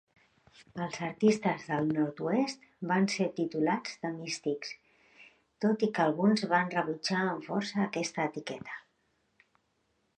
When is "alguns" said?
6.09-6.47